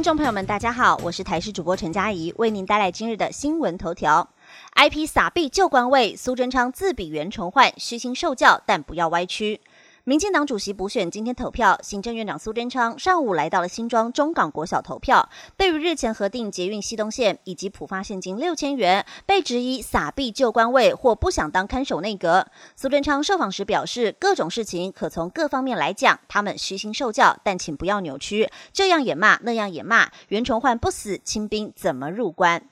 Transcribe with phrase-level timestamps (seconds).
[0.00, 4.26] 听众朋友们，大家好，我是台视主播陈佳怡，为您带来今日的新闻头条。
[4.74, 9.60] IP 撒币旧官位，苏贞昌自比袁崇焕，虚心受教，但不要歪曲。
[10.04, 15.28] 民进党主席补选今天投票，行政院长苏贞昌上午来到了新庄中港国小投票。
[15.58, 32.62] 对于日前核定捷运西东线以及普发现金六千元，被质疑撒币救官位或不想当看守内阁，苏贞昌受访时表示，各种事情可从各方面来讲，他们虚心受教，但请不要扭曲，这样也骂，那样也骂，袁崇焕不死，清兵怎么入关？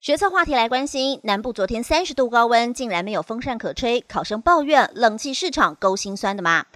[0.00, 6.66] 学测话题来关心，南部昨天三十度高温，竟然没有风扇可吹，考生抱怨冷气市场够心酸的吗？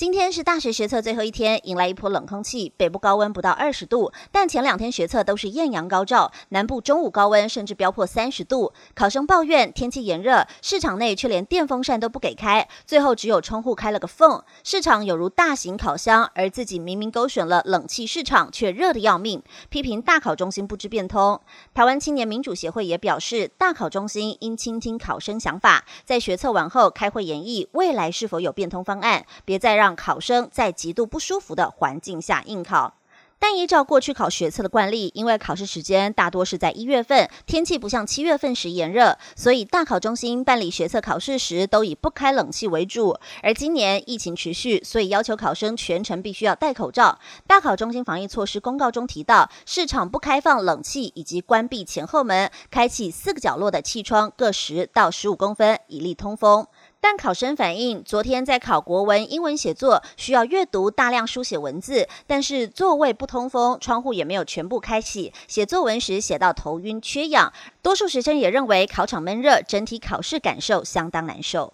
[0.00, 2.72] 今天是大学学测最后一天，迎来一波冷空气。
[2.78, 6.32] 北部高温不到二十度，但前两天学测都是艳阳高照。
[6.48, 14.42] 南部中午高温甚至飙破三十度，考生抱怨天气炎热，市场内却连电风扇都不给开，最后只有窗户开了个缝。
[14.64, 21.38] 市场有如大型烤箱，而自己明明勾选了冷气市场，却热得要命，批评大考中心不知变通。
[21.74, 29.89] 台湾青年民主协会也表示，大考中心应倾听考生想法，在学测完后开会研议未来是否有变通方案，别再让。
[29.94, 32.94] 考生在极度不舒服的环境下应考，
[33.38, 43.16] 但依照过去考学测的惯例，因为考试时间大多是在一月份，天气不像七月份时炎热，所以大考中心办理学测考试时都以不开冷气为主。
[43.42, 47.18] 而今年疫情持续，所以要求考生全程必须要戴口罩。
[47.46, 56.66] 大考中心防疫措施公告中提到，市场不开放冷气以及关闭前后门，开启四个角落的气窗各十到十五公分，以利通风。
[57.02, 67.52] 但考生反映，昨天在考国文、英文写作，需要阅读大量书写文字，但是座位不通风，窗户也没有全部开启，写作文时写到头晕、缺氧。
[67.82, 71.72] 多数学生也认为考场闷热，整体考试感受相当难受。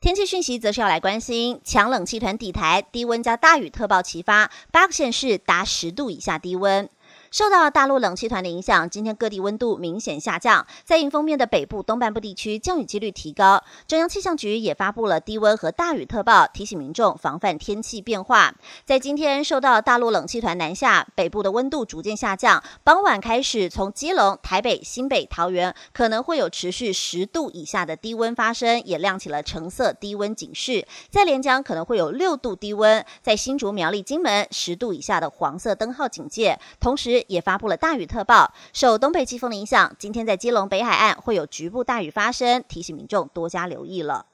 [0.00, 6.88] 天气讯息则是要来关心，强冷气团底台，低温加大雨特报齐发，八个县市达十度以下低温。
[7.30, 13.62] 受到大陆冷气团的影响，今天各地温度明显下降，在迎风面的北部、东半部地区降雨几率提高。
[13.86, 18.54] 中央气象局也发布了低温和大雨特报，提醒民众防范天气变化。
[18.86, 30.86] 在今天受到大陆冷气团南下，北部的温度逐渐下降，傍晚开始从基隆、台北、新北、桃园可能会有持续十度以下的低温发生，也亮起了橙色低温警示。
[31.10, 37.17] 在连江可能会有六度低温，在新竹、苗栗、金门十度以下的黄色灯号警戒，同时。
[37.26, 44.26] 也发布了大雨特报，受东北季风的影响，今天在基隆北海岸会有局部大雨发生，提醒民众多加留意了。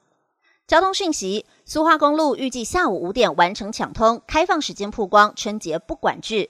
[0.67, 6.49] 交通讯息：苏花公路预计下午五点完成抢通，开放时间曝光，春节不管制。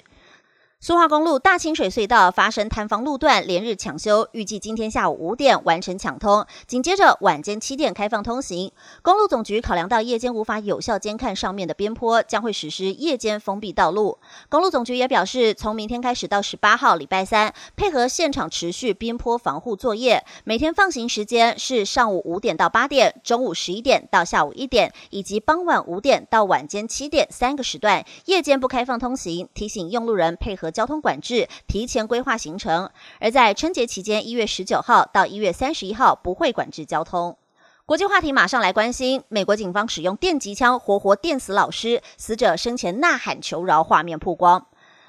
[0.81, 8.71] 苏花公路大清水隧道发生坍方路段连日抢修，预计今天下午五点完成抢通，紧接着晚间七点开放通行。
[9.01, 14.19] 公路总局考量到夜间无法有效监看上面的边坡，将会实施夜间封闭道路。
[14.47, 29.49] 公路总局也表示，从明天开始到十八号礼拜三，配合现场持续边坡防护作业，每天放行时间是上午五点到八点，中午十一点到下午一点，以及傍晚五点到晚间七点三个时段，夜间不开放通行。
[29.55, 30.64] 提醒用路人配合。
[30.65, 32.89] 和交通管制提前规划行程，
[33.19, 37.37] 而在春节期间，一月十九号到一月三十一号不会管制交通。
[37.85, 44.65] 国际话题马上来关心，美国警方使用电击枪活活电死老师，死者生前呐喊求饶，画面曝光。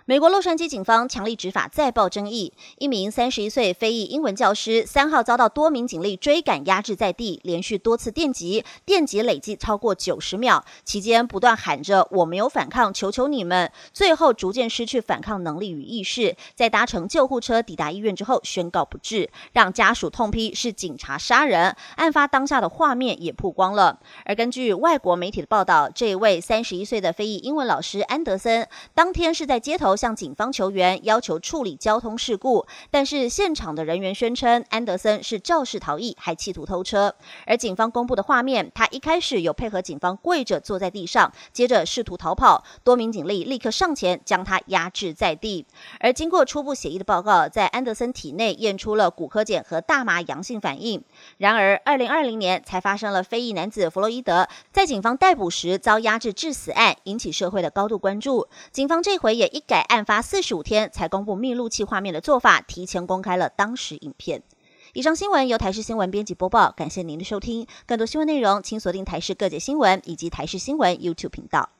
[0.08, 21.74] 美国洛杉矶警方强力执法再爆争议，一名三十一岁非裔英文教师三号遭到多名警力追赶压制在地，连续多次电击，电击累计超过九十秒，期间不断喊着“我没有反抗，求求你们”，最后逐渐失去反抗能力与意识，在搭乘救护车抵达医院之后宣告不治，让家属痛批是警察杀人。
[21.96, 23.98] 案发当下的画面也曝光了。
[24.24, 29.95] 而根据外国媒体的报道，这位三十一岁的非裔英文老师安德森，当天是在街头。
[29.96, 37.14] 向警方求援，要求处理交通事故，但是现场的人员宣称安德森是肇事逃逸，还企图偷车。
[37.46, 45.64] 而警方公布的画面，他一开始有配合警方跪着坐在地上，接着试图逃跑，多名警力立刻上前将他压制在地。
[46.00, 51.02] 而经过初步协议的报告，在安德森体内验出了骨科碱和大麻阳性反应。
[51.38, 58.48] 然而，二零二零年才发生了非裔男子弗洛伊德在警方逮捕时遭压制致死案，引起社会的高度关注。
[58.72, 59.85] 警方这回也一改。
[59.86, 64.42] 案发四十五天才公布密录器画面的做法，提前公开了当时影片。
[64.92, 67.66] 以上新闻由台视新闻编辑播报，感谢您的收听。
[67.86, 71.70] 更多新闻内容，请锁定台视各界新闻以及台视新闻 YouTube 频道。